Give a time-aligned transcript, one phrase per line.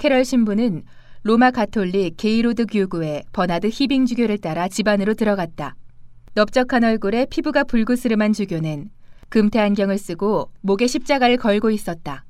[0.00, 0.84] 캐럴 신부는
[1.24, 5.76] 로마 가톨릭 게이로드 교구의 버나드 히빙 주교를 따라 집안으로 들어갔다.
[6.32, 8.88] 넓적한 얼굴에 피부가 불그스름한 주교는
[9.28, 12.24] 금태 안경을 쓰고 목에 십자가를 걸고 있었다.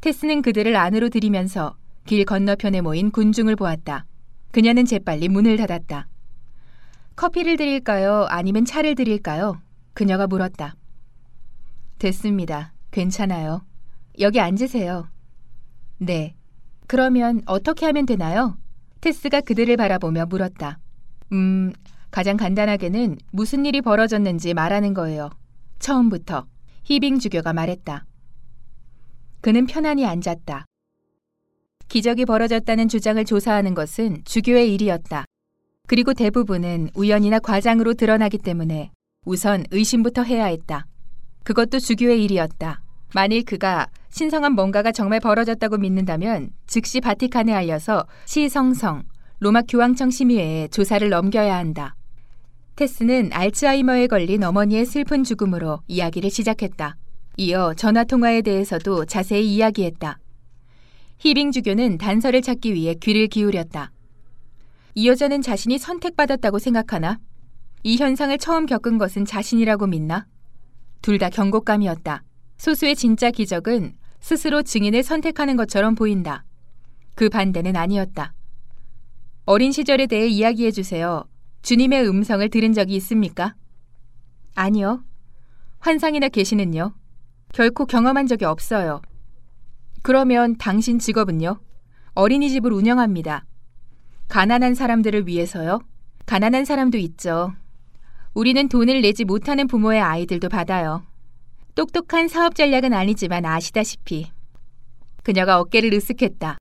[0.00, 4.04] 테스는 그들을 안으로 들이면서 길 건너편에 모인 군중을 보았다.
[4.50, 6.08] 그녀는 재빨리 문을 닫았다.
[7.14, 8.26] 커피를 드릴까요?
[8.30, 9.62] 아니면 차를 드릴까요?
[9.94, 10.74] 그녀가 물었다.
[12.00, 12.72] 됐습니다.
[12.90, 13.64] 괜찮아요.
[14.18, 15.08] 여기 앉으세요.
[15.98, 16.35] 네.
[16.86, 18.58] 그러면 어떻게 하면 되나요?
[19.00, 20.78] 테스가 그들을 바라보며 물었다.
[21.32, 21.72] 음,
[22.10, 25.30] 가장 간단하게는 무슨 일이 벌어졌는지 말하는 거예요.
[25.78, 26.46] 처음부터.
[26.84, 28.04] 히빙 주교가 말했다.
[29.40, 30.64] 그는 편안히 앉았다.
[31.88, 35.24] 기적이 벌어졌다는 주장을 조사하는 것은 주교의 일이었다.
[35.86, 38.90] 그리고 대부분은 우연이나 과장으로 드러나기 때문에
[39.24, 40.86] 우선 의심부터 해야 했다.
[41.44, 42.82] 그것도 주교의 일이었다.
[43.14, 49.02] 만일 그가 신성한 뭔가가 정말 벌어졌다고 믿는다면 즉시 바티칸에 알려서 시성성
[49.40, 51.94] 로마 교황청 심의회에 조사를 넘겨야 한다.
[52.76, 56.96] 테스는 알츠하이머에 걸린 어머니의 슬픈 죽음으로 이야기를 시작했다.
[57.36, 60.18] 이어 전화 통화에 대해서도 자세히 이야기했다.
[61.18, 63.92] 히빙 주교는 단서를 찾기 위해 귀를 기울였다.
[64.94, 67.18] 이 여자는 자신이 선택받았다고 생각하나?
[67.82, 70.24] 이 현상을 처음 겪은 것은 자신이라고 믿나?
[71.02, 72.22] 둘 다 경고감이었다.
[72.56, 76.44] 소수의 진짜 기적은 스스로 증인을 선택하는 것처럼 보인다.
[77.14, 78.32] 그 반대는 아니었다.
[79.44, 81.24] 어린 시절에 대해 이야기해 주세요.
[81.62, 83.54] 주님의 음성을 들은 적이 있습니까?
[84.54, 85.04] 아니요.
[85.78, 86.94] 환상이나 계시는요?
[87.52, 89.00] 결코 경험한 적이 없어요.
[90.02, 91.60] 그러면 당신 직업은요?
[92.14, 93.44] 어린이집을 운영합니다.
[94.28, 95.80] 가난한 사람들을 위해서요?
[96.26, 97.52] 가난한 사람도 있죠.
[98.34, 101.05] 우리는 돈을 내지 못하는 부모의 아이들도 받아요.
[101.76, 104.28] 똑똑한 사업 전략은 아니지만 아시다시피.
[105.22, 106.56] 그녀가 어깨를 으쓱했다.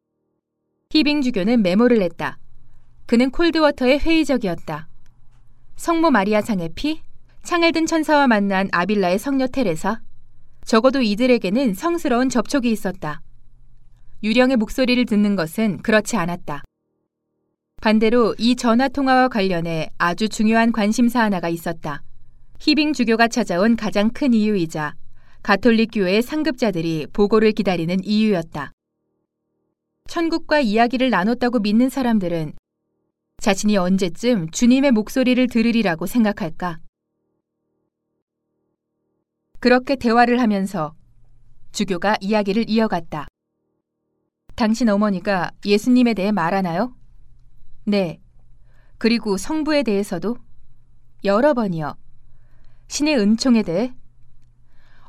[0.89, 2.37] 히빙 주교는 메모를 냈다.
[3.05, 4.89] 그는 콜드워터의 회의적이었다.
[5.77, 6.99] 성모 마리아 상의 피?
[7.43, 10.01] 창을 든 천사와 만난 아빌라의 성녀 테레사?
[10.65, 13.21] 적어도 이들에게는 성스러운 접촉이 있었다.
[14.21, 16.63] 유령의 목소리를 듣는 것은 그렇지 않았다.
[17.81, 22.03] 반대로 이 전화 통화와 관련해 아주 중요한 관심사 하나가 있었다.
[22.59, 24.93] 히빙 주교가 찾아온 가장 큰 이유이자
[25.45, 28.71] 가톨릭 교회의 상급자들이 보고를 기다리는 이유였다.
[30.07, 32.53] 천국과 이야기를 나눴다고 믿는 사람들은
[33.37, 36.79] 자신이 언제쯤 주님의 목소리를 들으리라고 생각할까?
[39.59, 40.95] 그렇게 대화를 하면서
[41.73, 43.27] 주교가 이야기를 이어갔다.
[44.55, 46.95] 당신 어머니가 예수님에 대해 말하나요?
[47.83, 48.19] 네.
[48.97, 50.37] 그리고 성부에 대해서도
[51.23, 51.93] 여러 번이요.
[52.87, 53.93] 신의 은총에 대해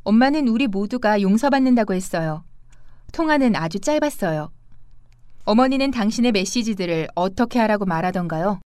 [0.07, 2.45] 엄마는 우리 모두가 용서받는다고 했어요.
[3.13, 4.53] 통화는 아주 짧았어요.
[5.45, 8.61] 어머니는 당신의 메시지들을 어떻게 하라고 말하던가요?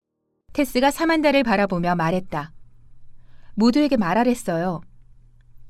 [0.53, 2.53] 테스가 사만다를 바라보며 말했다.
[3.55, 4.83] 모두에게 말하랬어요.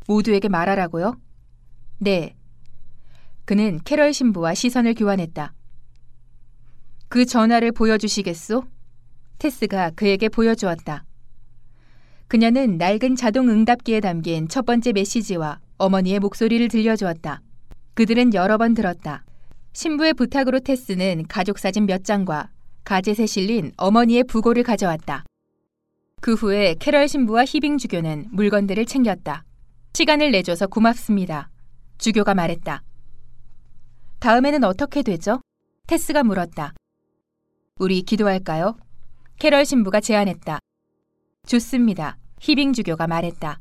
[0.09, 1.21] 모두에게 말하라고요?
[1.99, 2.35] 네.
[3.45, 5.55] 그는 캐럴 신부와 시선을 교환했다.
[7.09, 8.65] 그 전화를 보여주시겠소?
[9.39, 11.05] 테스가 그에게 보여주었다.
[12.31, 17.43] 그녀는 낡은 자동 응답기에 담긴 첫 번째 메시지와 어머니의 목소리를 들려주었다.
[17.95, 19.25] 그들은 여러 번 들었다.
[19.73, 22.51] 신부의 부탁으로 테스는 가족 사진 몇 장과
[22.85, 25.25] 가젯에 실린 어머니의 부고를 가져왔다.
[26.21, 29.43] 그 후에 캐럴 신부와 히빙 주교는 물건들을 챙겼다.
[29.95, 31.51] 시간을 내줘서 고맙습니다.
[31.99, 32.85] 주교가 말했다.
[34.21, 35.41] 다음에는 어떻게 되죠?
[35.89, 36.75] 테스가 물었다.
[37.81, 38.77] 우리 기도할까요?
[39.41, 40.61] 캐럴 신부가 제안했다.
[41.49, 42.20] 좋습니다.
[42.41, 43.59] 히빙 주교가 말했다.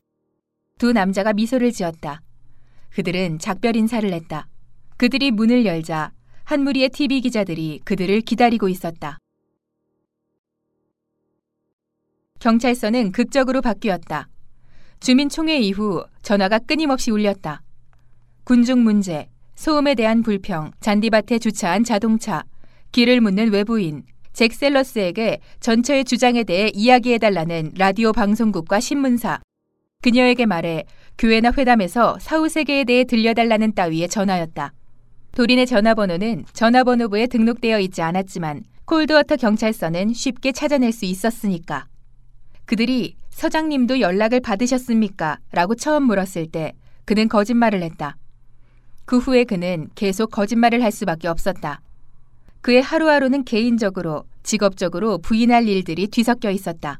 [0.78, 2.22] 두 남자가 미소를 지었다.
[2.92, 4.48] 그들은 작별 인사를 했다.
[4.96, 6.14] 그들이 문을 열자
[6.46, 9.18] 한 무리의 TV 기자들이 그들을 기다리고 있었다.
[12.40, 14.30] 경찰서는 극적으로 바뀌었다.
[15.02, 17.62] 주민총회 이후 전화가 끊임없이 울렸다.
[18.46, 22.44] 군중 문제, 소음에 대한 불평, 잔디밭에 주차한 자동차,
[22.94, 24.04] 길을 묻는 외부인,
[24.40, 29.42] 잭 셀러스에게 전처의 주장에 대해 이야기해달라는 라디오 방송국과 신문사,
[30.02, 30.86] 그녀에게 말해
[31.18, 34.72] 교회나 회담에서 사후 세계에 대해 들려달라는 따위의 전화였다.
[35.36, 41.88] 도린의 전화번호는 전화번호부에 등록되어 있지 않았지만 콜드워터 경찰서는 쉽게 찾아낼 수 있었으니까.
[42.64, 45.40] 그들이 서장님도 연락을 받으셨습니까?
[45.52, 46.72] 라고 처음 물었을 때
[47.04, 48.16] 그는 거짓말을 했다.
[49.04, 51.82] 그 후에 그는 계속 거짓말을 할 수밖에 없었다.
[52.62, 57.00] 그의 하루하루는 개인적으로, 직업적으로 부인할 일들이 뒤섞여 있었다.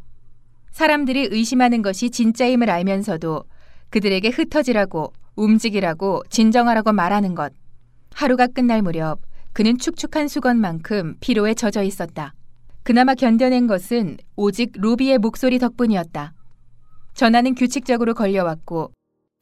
[0.72, 3.44] 사람들이 의심하는 것이 진짜임을 알면서도
[3.90, 7.54] 그들에게 흩어지라고, 움직이라고, 진정하라고 말하는 것.
[8.14, 9.20] 하루가 끝날 무렵
[9.54, 12.34] 그는 축축한 수건만큼 피로에 젖어 있었다.
[12.84, 16.34] 그나마 견뎌낸 것은 오직 로비의 목소리 덕분이었다.
[17.14, 18.92] 전화는 규칙적으로 걸려왔고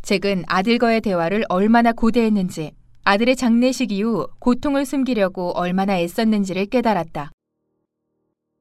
[0.04, 2.72] 잭은 아들과의 대화를 얼마나 고대했는지
[3.04, 7.32] 아들의 장례식 이후 고통을 숨기려고 얼마나 애썼는지를 깨달았다.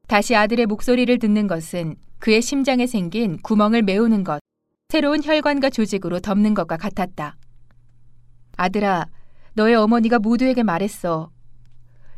[0.07, 4.41] 다시 아들의 목소리를 듣는 것은 그의 심장에 생긴 구멍을 메우는 것,
[4.89, 7.37] 새로운 혈관과 조직으로 덮는 것과 같았다.
[8.57, 9.07] 아들아,
[9.55, 11.31] 너의 어머니가 모두에게 말했어.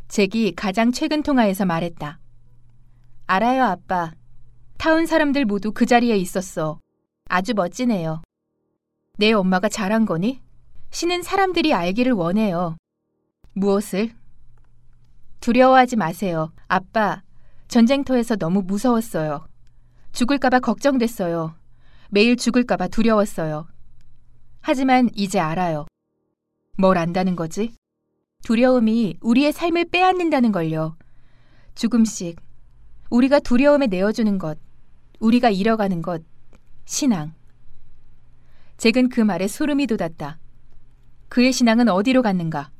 [0.07, 2.19] 잭이 가장 최근 통화에서 말했다.
[3.25, 4.11] 알아요, 아빠.
[4.77, 6.79] 타운 사람들 모두 그 자리에 있었어.
[7.25, 8.21] 아주 멋지네요.
[9.17, 10.41] 내 엄마가 잘한 거니?
[10.91, 12.77] 신은 사람들이 알기를 원해요.
[13.53, 14.11] 무엇을?
[15.41, 16.51] 두려워하지 마세요.
[16.67, 17.21] 아빠,
[17.69, 19.47] 전쟁터에서 너무 무서웠어요.
[20.11, 21.55] 죽을까봐 걱정됐어요.
[22.09, 23.67] 매일 죽을까봐 두려웠어요.
[24.59, 25.85] 하지만 이제 알아요.
[26.77, 27.75] 뭘 안다는 거지?
[28.43, 30.97] 두려움이 우리의 삶을 빼앗는다는 걸요.
[31.75, 32.41] 조금씩
[33.11, 34.57] 우리가 두려움에 내어주는 것,
[35.19, 36.23] 우리가 잃어가는 것,
[36.85, 37.33] 신앙.
[38.77, 40.39] 잭은 그 말에 소름이 돋았다.
[41.27, 42.71] 그의 신앙은 어디로 갔는가?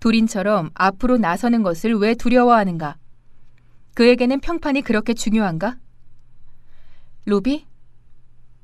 [0.00, 2.98] 도린처럼 앞으로 나서는 것을 왜 두려워하는가?
[3.98, 5.76] 그에게는 평판이 그렇게 중요한가?
[7.24, 7.66] 로비?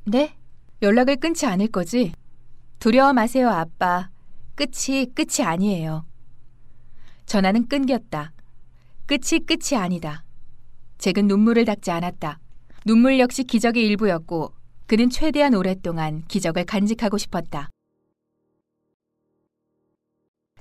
[0.05, 0.37] 네?
[0.81, 2.13] 연락을 끊지 않을 거지?
[2.79, 4.11] 두려워 마세요, 아빠.
[4.55, 6.07] 끝이 끝이 아니에요.
[7.27, 8.33] 전화는 끊겼다.
[9.07, 10.23] 끝이 끝이 아니다.
[10.99, 12.39] 잭은 눈물을 닦지 않았다.
[12.87, 14.55] 눈물 역시 기적의 일부였고
[14.87, 17.71] 그는 최대한 오랫동안 기적을 간직하고 싶었다.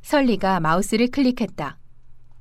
[0.02, 1.78] 설리가 마우스를 클릭했다.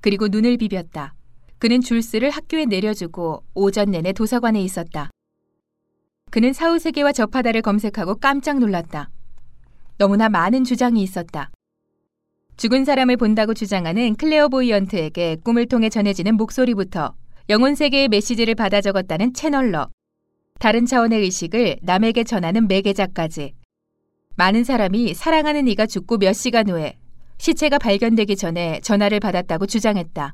[0.01, 1.15] 그리고 눈을 비볐다.
[1.63, 5.11] 그는 줄스를 학교에 내려주고 오전 내내 도서관에 있었다.
[6.33, 9.11] 그는 사후 세계와 접하다를 검색하고 깜짝 놀랐다.
[9.97, 11.53] 너무나 많은 주장이 있었다.
[12.57, 17.15] 죽은 사람을 본다고 주장하는 클레어 보이언트에게 꿈을 통해 전해지는 목소리부터
[17.49, 19.89] 영혼 세계의 메시지를 받아 적었다는 채널러,
[20.59, 23.55] 다른 차원의 의식을 남에게 전하는 매개자까지
[24.35, 26.99] 많은 사람이 사랑하는 이가 죽고 몇 시간 후에
[27.39, 30.33] 시체가 발견되기 전에 전화를 받았다고 주장했다.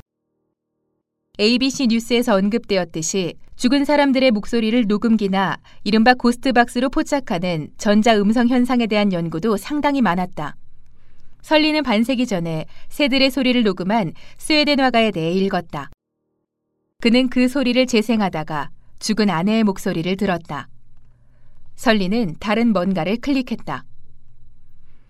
[1.41, 10.01] ABC 뉴스에서 언급되었듯이 죽은 사람들의 목소리를 녹음기나 이른바 고스트박스로 포착하는 전자음성 현상에 대한 연구도 상당히
[10.03, 10.57] 많았다.
[11.43, 15.91] 설리는 반세기 전에 새들의 소리를 녹음한 스웨덴 화가에 대해 읽었다.
[17.01, 20.69] 그는 그 소리를 재생하다가 죽은 아내의 목소리를 들었다.
[21.77, 23.85] 설리는 다른 뭔가를 클릭했다.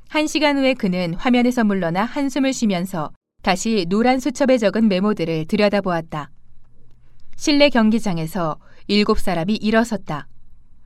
[0.08, 3.10] 한 시간 후에 그는 화면에서 물러나 한숨을 쉬면서
[3.48, 6.30] 다시 노란 수첩에 적은 메모들을 들여다보았다.
[7.36, 8.58] 실내 경기장에서
[8.88, 10.28] 일곱 사람이 일어섰다.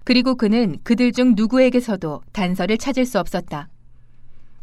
[0.05, 3.69] 그리고 그는 그들 중 누구에게서도 단서를 찾을 수 없었다.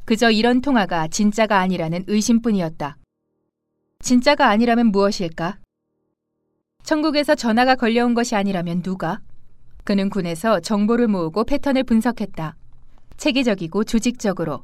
[0.06, 2.96] 그저 이런 통화가 진짜가 아니라는 의심뿐이었다.
[4.00, 5.58] 진짜가 아니라면 무엇일까?
[6.84, 9.20] 천국에서 전화가 걸려온 것이 아니라면 누가?
[9.84, 12.56] 그는 군에서 정보를 모으고 패턴을 분석했다.
[13.18, 14.64] 체계적이고 조직적으로.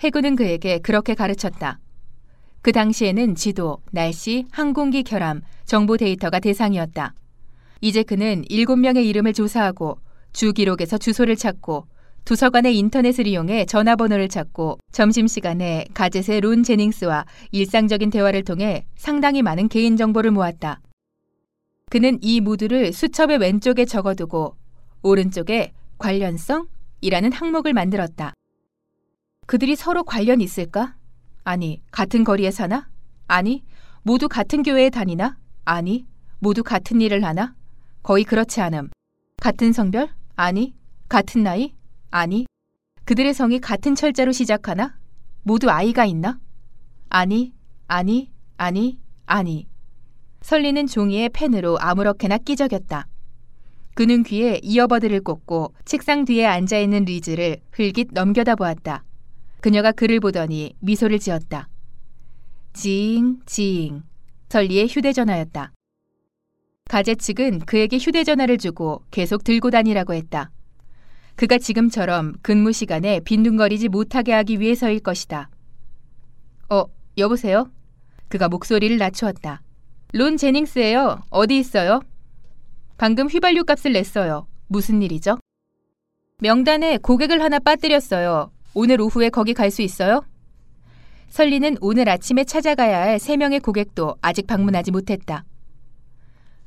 [0.00, 1.80] 해군은 그에게 그렇게 가르쳤다.
[2.64, 7.12] 그 당시에는 지도, 날씨, 항공기 결함, 정보 데이터가 대상이었다.
[7.82, 9.98] 이제 그는 일곱 명의 이름을 조사하고
[10.32, 11.86] 주 기록에서 주소를 찾고
[12.24, 20.30] 도서관의 인터넷을 이용해 전화번호를 찾고 점심시간에 가젯의 론 제닝스와 일상적인 대화를 통해 상당히 많은 개인정보를
[20.30, 20.80] 모았다.
[21.90, 24.56] 그는 이 모두를 수첩의 왼쪽에 적어두고
[25.02, 28.32] 오른쪽에 관련성이라는 항목을 만들었다.
[29.46, 30.96] 그들이 서로 관련 있을까?
[31.44, 32.88] 아니, 같은 거리에 사나?
[33.28, 33.62] 아니,
[34.02, 35.36] 모두 같은 교회에 다니나?
[35.66, 36.06] 아니,
[36.38, 37.54] 모두 같은 일을 하나?
[38.02, 38.88] 거의 그렇지 않음.
[39.42, 40.08] 같은 성별?
[40.36, 40.74] 아니,
[41.06, 41.74] 같은 나이?
[42.10, 42.46] 아니,
[43.04, 44.96] 그들의 성이 같은 철자로 시작하나?
[45.42, 46.40] 모두 아이가 있나?
[47.10, 47.52] 아니,
[47.88, 49.68] 아니, 아니, 아니.
[50.40, 53.06] 설리는 종이에 펜으로 아무렇게나 끼적였다.
[53.94, 59.04] 그는 귀에 이어버드를 꽂고 책상 뒤에 앉아 있는 리즈를 흘깃 넘겨다 보았다.
[59.64, 61.70] 그녀가 그를 보더니 미소를 지었다.
[62.74, 64.02] 지잉, 지잉.
[64.50, 65.72] 설리의 휴대전화였다.
[66.90, 70.50] 가제 측은 그에게 휴대전화를 주고 계속 들고 다니라고 했다.
[71.36, 75.48] 그가 지금처럼 근무 시간에 빈둥거리지 못하게 하기 위해서일 것이다.
[76.68, 76.84] 어,
[77.16, 77.70] 여보세요?
[78.28, 79.62] 그가 목소리를 낮추었다.
[80.12, 81.22] 론 제닝스예요.
[81.30, 82.02] 어디 있어요?
[82.98, 84.46] 방금 휘발유 값을 냈어요.
[84.66, 85.38] 무슨 일이죠?
[86.40, 88.53] 명단에 고객을 하나 빠뜨렸어요.
[88.74, 90.24] 오늘 오후에 거기 갈 수 있어요?
[91.28, 95.44] 설리는 오늘 아침에 찾아가야 할 세 명의 고객도 아직 방문하지 못했다.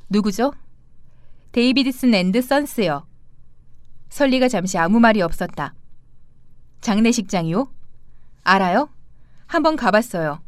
[0.09, 0.53] 누구죠?
[1.51, 3.05] 데이비드슨 앤드 선스요.
[4.09, 5.73] 설리가 잠시 아무 말이 없었다.
[6.81, 7.71] 장례식장이요?
[8.43, 8.89] 알아요?
[9.47, 10.41] 한번 가봤어요.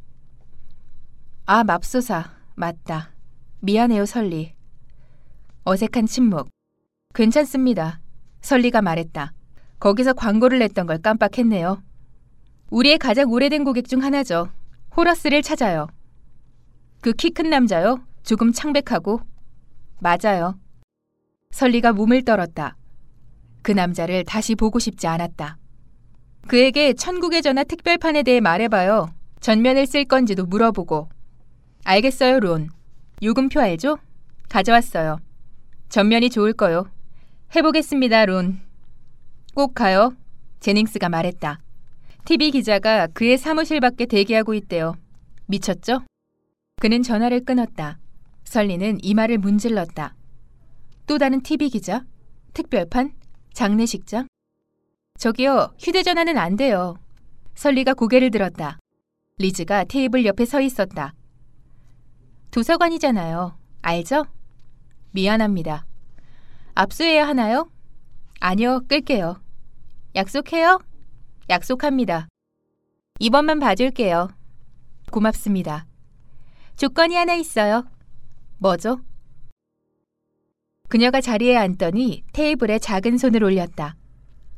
[1.46, 2.32] 아, 맙소사.
[2.56, 3.12] 맞다.
[3.62, 4.54] 미안해요, 설리.
[5.66, 6.50] 어색한 침묵.
[7.14, 8.00] 괜찮습니다.
[8.42, 9.34] 설리가 말했다.
[9.80, 11.82] 거기서 광고를 냈던 걸 깜빡했네요.
[12.70, 14.50] 우리의 가장 오래된 고객 중 하나죠.
[14.96, 15.88] 호러스를 찾아요.
[17.02, 18.02] 그 키 큰 남자요?
[18.24, 19.22] 조금 창백하고.
[20.00, 20.60] 맞아요.
[21.52, 22.76] 설리가 몸을 떨었다.
[23.62, 25.58] 그 남자를 다시 보고 싶지 않았다.
[26.48, 29.10] 그에게 천국의 전화 특별판에 대해 말해봐요.
[29.40, 31.10] 전면을 쓸 건지도 물어보고.
[31.86, 32.70] 알겠어요, 론.
[33.24, 33.98] 요금표 알죠?
[34.50, 35.20] 가져왔어요.
[35.90, 36.90] 전면이 좋을 거요.
[37.56, 38.60] 해보겠습니다, 론.
[39.60, 40.16] 꼭 가요.
[40.62, 41.60] 제닝스가 말했다.
[42.24, 44.96] TV 기자가 그의 사무실 밖에 대기하고 있대요.
[45.48, 46.00] 미쳤죠?
[46.80, 48.00] 그는 전화를 끊었다.
[48.46, 50.16] 설리는 이마를 문질렀다.
[51.08, 52.06] 또 다른 TV 기자?
[52.54, 53.12] 특별판?
[53.52, 54.30] 장례식장?
[55.18, 56.96] 저기요, 휴대전화는 안 돼요.
[57.56, 58.78] 설리가 고개를 들었다.
[59.40, 61.14] 리즈가 테이블 옆에 서 있었다.
[62.52, 63.58] 도서관이잖아요.
[63.82, 64.24] 알죠?
[65.12, 65.86] 미안합니다.
[66.76, 67.70] 압수해야 하나요?
[68.40, 69.42] 아니요, 끌게요.
[70.16, 70.80] 약속해요?
[71.50, 72.28] 약속합니다.
[73.20, 74.30] 이번만 봐줄게요.
[75.12, 75.86] 고맙습니다.
[76.76, 77.86] 조건이 하나 있어요.
[78.58, 79.02] 뭐죠?
[80.88, 83.96] 그녀가 자리에 앉더니 테이블에 작은 손을 올렸다.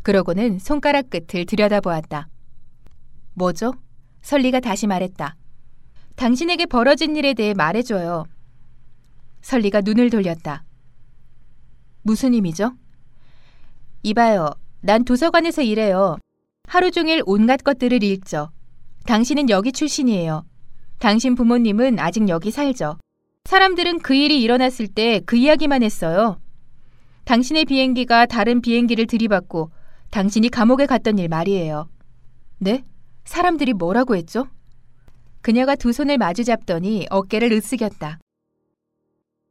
[0.03, 2.29] 그러고는 손가락 끝을 들여다보았다.
[3.34, 3.74] 뭐죠?
[4.22, 5.36] 설리가 다시 말했다.
[6.15, 8.25] 당신에게 벌어진 일에 대해 말해줘요.
[9.41, 10.63] 설리가 눈을 돌렸다.
[12.03, 12.74] 무슨 의미죠?
[14.03, 14.61] 이봐요.
[14.81, 16.17] 난 도서관에서 일해요.
[16.67, 18.50] 하루 종일 온갖 것들을 읽죠.
[19.05, 20.43] 당신은 여기 출신이에요.
[21.00, 22.97] 당신 부모님은 아직 여기 살죠.
[23.45, 26.39] 사람들은 그 일이 일어났을 때 그 이야기만 했어요.
[27.25, 29.71] 당신의 비행기가 다른 비행기를 들이받고
[30.09, 31.88] 당신이 감옥에 갔던 일 말이에요.
[32.57, 32.83] 네?
[33.25, 34.47] 사람들이 뭐라고 했죠?
[35.41, 38.17] 그녀가 두 손을 마주 잡더니 어깨를 으쓱였다.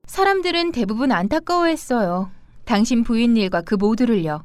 [0.06, 2.30] 사람들은 대부분 안타까워했어요.
[2.64, 4.44] 당신 부인 일과 그 모두를요.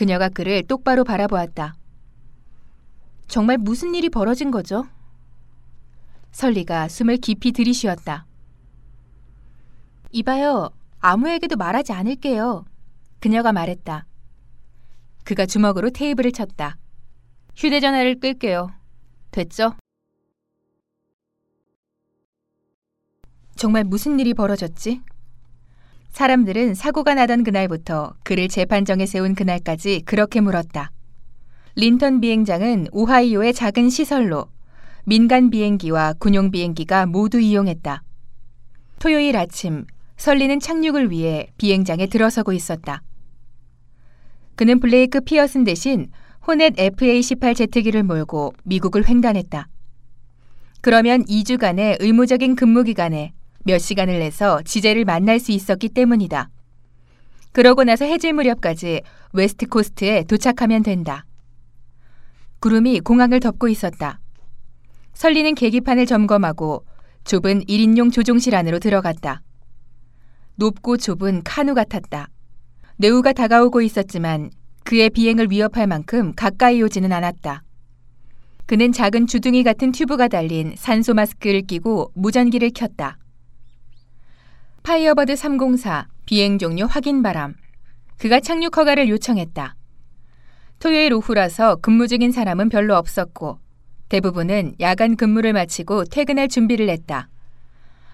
[0.00, 1.74] 그녀가 그를 똑바로 바라보았다.
[3.28, 4.86] 정말 무슨 일이 벌어진 거죠?
[6.32, 8.24] 설리가 숨을 깊이 들이쉬었다.
[10.12, 10.70] 이봐요.
[11.00, 12.64] 아무에게도 말하지 않을게요.
[13.20, 14.06] 그녀가 말했다.
[15.24, 16.78] 그가 주먹으로 테이블을 쳤다.
[17.56, 18.72] 휴대전화를 끌게요.
[19.32, 19.74] 됐죠?
[23.54, 25.02] 정말 무슨 일이 벌어졌지?
[26.12, 30.90] 사람들은 사고가 나던 그날부터 그를 재판정에 세운 그날까지 그렇게 물었다.
[31.76, 34.48] 린턴 비행장은 오하이오의 작은 시설로
[35.04, 38.02] 민간 비행기와 군용 비행기가 모두 이용했다.
[38.98, 39.86] 토요일 아침
[40.16, 43.02] 설리는 착륙을 위해 비행장에 들어서고 있었다.
[44.56, 46.10] 그는 블레이크 피어슨 대신
[46.46, 49.68] 호넷 FA-18 제트기를 몰고 미국을 횡단했다.
[50.82, 53.32] 그러면 2주간의 의무적인 근무 기간에
[53.64, 56.48] 몇 시간을 내서 지젤을 만날 수 있었기 때문이다.
[57.52, 59.02] 그러고 나서 해질 무렵까지
[59.32, 61.24] 웨스트 코스트에 도착하면 된다.
[62.60, 64.20] 구름이 공항을 덮고 있었다.
[65.14, 66.84] 설리는 계기판을 점검하고
[67.24, 69.42] 좁은 1인용 조종실 안으로 들어갔다.
[70.56, 72.28] 높고 좁은 카누 같았다.
[72.96, 74.50] 뇌우가 다가오고 있었지만
[74.84, 77.62] 그의 비행을 위협할 만큼 가까이 오지는 않았다.
[78.66, 83.18] 그는 작은 주둥이 같은 튜브가 달린 산소 마스크를 끼고 무전기를 켰다.
[84.82, 87.54] 파이어버드 304 비행 종료 확인 바람.
[88.18, 89.76] 그가 착륙 허가를 요청했다.
[90.78, 93.58] 토요일 오후라서 근무 중인 사람은 별로 없었고
[94.08, 97.28] 대부분은 야간 근무를 마치고 퇴근할 준비를 했다.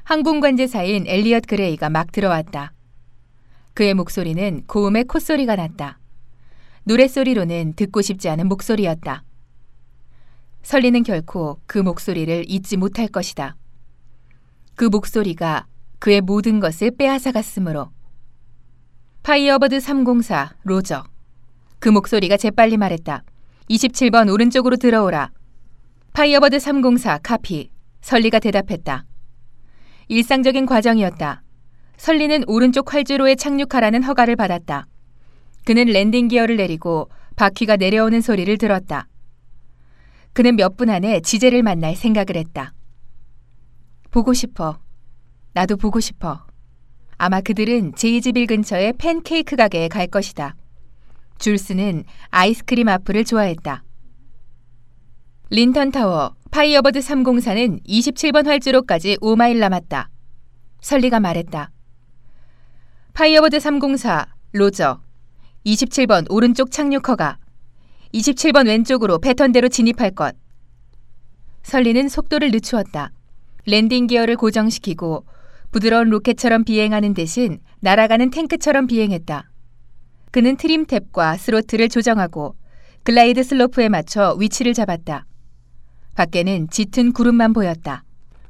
[0.02, 2.72] 항공 관제사인 엘리엇 그레이가 막 들어왔다.
[3.74, 5.98] 그의 목소리는 고음의 콧소리가 났다.
[6.82, 9.22] 노랫소리로는 듣고 싶지 않은 목소리였다.
[10.62, 13.56] 설리는 결코 그 목소리를 잊지 못할 것이다.
[14.74, 15.66] 그 목소리가
[15.98, 17.90] 그의 모든 것을 빼앗아갔으므로.
[19.22, 21.04] 파이어버드 304 로저.
[21.78, 23.24] 그 목소리가 재빨리 말했다.
[23.70, 25.30] 27번 오른쪽으로 들어오라.
[26.12, 27.70] 파이어버드 304 카피.
[28.00, 29.04] 설리가 대답했다.
[30.08, 31.42] 일상적인 과정이었다.
[31.96, 34.86] 설리는 오른쪽 활주로에 착륙하라는 허가를 받았다.
[35.64, 39.08] 그는 랜딩 기어를 내리고 바퀴가 내려오는 소리를 들었다.
[40.32, 42.72] 그는 몇 분 안에 지젤을 만날 생각을 했다.
[44.12, 44.78] 보고 싶어.
[45.56, 46.44] 나도 보고 싶어.
[47.16, 50.54] 아마 그들은 제이지빌 근처의 팬케이크 가게에 갈 것이다.
[51.38, 53.82] 줄스는 아이스크림 와플을 좋아했다.
[55.48, 60.10] 린턴 타워, 파이어버드 304는 27번 활주로까지 5마일 남았다.
[60.82, 61.70] 설리가 말했다.
[63.14, 65.00] 파이어버드 304, 로저.
[65.64, 67.38] 27번 오른쪽 착륙 허가.
[68.12, 70.36] 27번 왼쪽으로 패턴대로 진입할 것.
[71.62, 73.10] 설리는 속도를 늦추었다.
[73.64, 75.24] 랜딩 기어를 고정시키고
[75.70, 79.50] 부드러운 로켓처럼 비행하는 대신 날아가는 탱크처럼 비행했다.
[80.30, 82.56] 그는 trim tab과 스로틀을 조정하고
[83.02, 85.26] glide slope에 맞춰 위치를 잡았다.
[86.14, 88.02] 밖에는 짙은 구름만 보였다.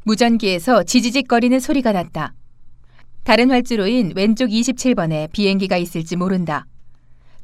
[0.05, 2.33] 무전기에서 지지직거리는 소리가 났다.
[3.25, 6.65] 다른 활주로인 왼쪽 27번에 비행기가 있을지 모른다.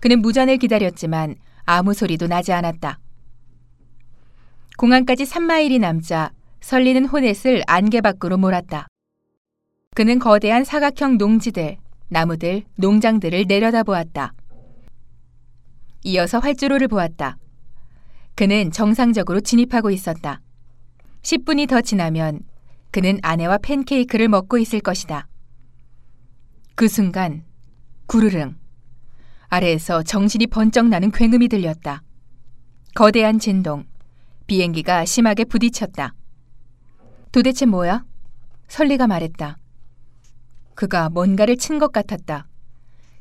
[0.01, 2.99] 그는 무전을 기다렸지만 아무 소리도 나지 않았다.
[4.79, 8.87] 공항까지 3마일이 남자 설리는 호넷을 안개 밖으로 몰았다.
[9.95, 11.77] 그는 거대한 사각형 농지들,
[12.09, 14.33] 나무들, 농장들을 내려다보았다.
[16.05, 17.37] 이어서 활주로를 보았다.
[18.35, 20.41] 그는 정상적으로 진입하고 있었다.
[21.21, 22.41] 10분이 더 지나면
[22.91, 25.29] 그는 아내와 팬케이크를 먹고 있을 것이다.
[26.75, 27.45] 그 순간
[28.07, 28.57] 구르릉
[29.49, 32.03] 아래에서 정신이 번쩍 나는 굉음이 들렸다.
[32.95, 33.85] 거대한 진동,
[34.47, 36.15] 비행기가 심하게 부딪혔다.
[37.31, 38.07] 도대체 뭐야?
[38.69, 39.59] 설리가 말했다.
[40.75, 42.49] 그가 뭔가를 친 것 같았다.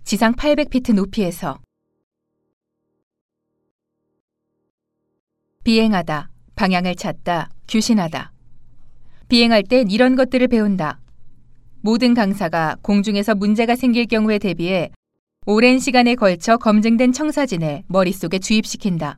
[0.03, 1.59] 지상 800피트 높이에서.
[5.63, 8.31] 비행하다, 방향을 찾다, 규신하다.
[9.29, 10.99] 비행할 땐 이런 것들을 배운다.
[11.81, 14.91] 모든 강사가 공중에서 문제가 생길 경우에 대비해
[15.45, 19.17] 오랜 시간에 걸쳐 검증된 청사진을 머릿속에 주입시킨다.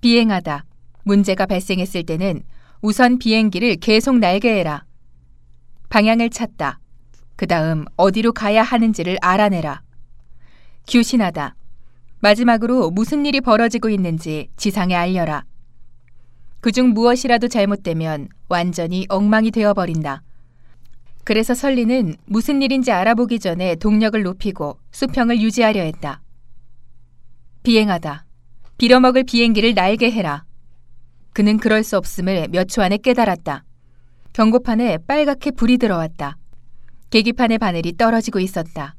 [0.00, 0.64] 비행하다.
[1.04, 2.42] 문제가 발생했을 때는
[2.82, 4.84] 우선 비행기를 계속 날게 해라.
[5.88, 6.80] 방향을 찾다.
[7.36, 9.82] 그 다음 어디로 가야 하는지를 알아내라.
[10.86, 11.54] 규신하다.
[12.20, 15.44] 마지막으로 무슨 일이 벌어지고 있는지 지상에 알려라.
[16.60, 20.22] 그중 무엇이라도 잘못되면 완전히 엉망이 되어버린다.
[21.24, 26.20] 그래서 설리는 무슨 일인지 알아보기 전에 동력을 높이고 수평을 유지하려 했다.
[27.62, 28.24] 비행하다.
[28.78, 30.44] 빌어먹을 비행기를 날게 해라.
[31.32, 33.64] 그는 그럴 수 없음을 몇 초 안에 깨달았다.
[34.38, 36.36] 경고판에 빨갛게 불이 들어왔다.
[37.10, 38.94] 계기판의 바늘이 떨어지고 있었다.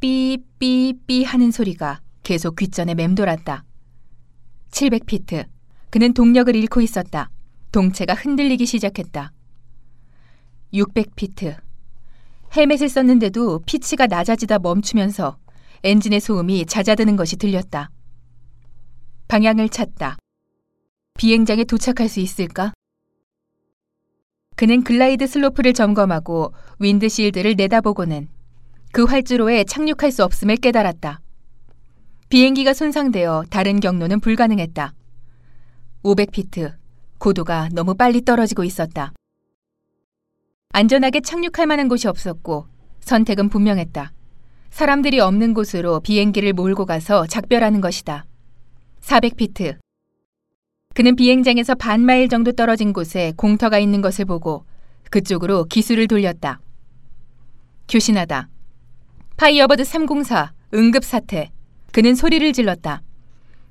[0.00, 3.62] 삐삐삐 하는 소리가 계속 귓전에 맴돌았다.
[4.72, 5.46] 700피트.
[5.90, 7.30] 그는 동력을 잃고 있었다.
[7.70, 9.30] 동체가 흔들리기 시작했다.
[10.74, 11.56] 600피트.
[12.56, 15.38] 헬멧을 썼는데도 피치가 낮아지다 멈추면서
[15.84, 17.90] 엔진의 소음이 잦아드는 것이 들렸다.
[19.28, 20.16] 방향을 찾다.
[21.16, 22.72] 비행장에 도착할 수 있을까?
[24.60, 28.28] 그는 글라이드 슬로프를 점검하고 윈드실드를 내다보고는
[28.92, 31.22] 그 활주로에 착륙할 수 없음을 깨달았다.
[32.28, 34.92] 비행기가 손상되어 다른 경로는 불가능했다.
[36.02, 36.74] 500피트.
[37.16, 39.14] 고도가 너무 빨리 떨어지고 있었다.
[40.74, 42.66] 안전하게 착륙할 만한 곳이 없었고
[43.00, 44.12] 선택은 분명했다.
[44.68, 48.26] 사람들이 없는 곳으로 비행기를 몰고 가서 작별하는 것이다.
[49.00, 49.78] 400피트.
[50.92, 54.64] 그는 비행장에서 반마일 정도 떨어진 곳에 공터가 있는 것을 보고
[55.10, 56.60] 그쪽으로 기수를 돌렸다.
[57.88, 58.48] 교신하다.
[59.36, 61.50] 파이어버드 304 응급 사태.
[61.92, 63.02] 그는 소리를 질렀다.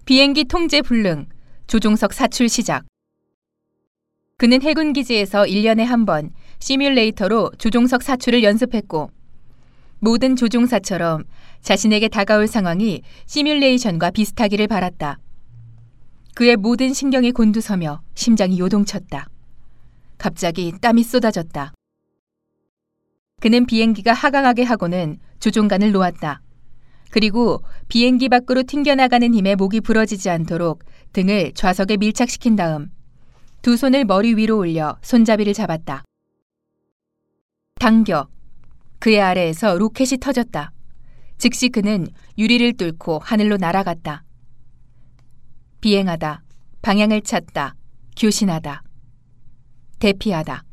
[0.06, 1.28] 비행기 통제 불능,
[1.68, 2.86] 조종석 사출 시작.
[4.38, 9.12] 그는 해군 기지에서 1년에 한 번 시뮬레이터로 조종석 사출을 연습했고
[10.00, 11.26] 모든 조종사처럼
[11.62, 15.20] 자신에게 다가올 상황이 시뮬레이션과 비슷하기를 바랐다.
[16.39, 19.28] 그의 모든 신경이 곤두서며 심장이 요동쳤다.
[20.17, 21.73] 갑자기 땀이 쏟아졌다.
[23.41, 26.41] 그는 비행기가 하강하게 하고는 조종관을 놓았다.
[27.12, 32.89] 그리고 비행기 밖으로 튕겨나가는 힘에 목이 부러지지 않도록 등을 좌석에 밀착시킨 다음
[33.62, 36.06] 두 손을 머리 위로 올려 손잡이를 잡았다.
[37.82, 38.30] 당겨.
[38.99, 40.71] 그의 아래에서 로켓이 터졌다.
[41.38, 44.23] 즉시 그는 유리를 뚫고 하늘로 날아갔다.
[45.82, 46.44] 비행하다.
[46.82, 47.76] 방향을 찾다.
[48.18, 48.84] 교신하다.
[50.00, 50.63] 대피하다.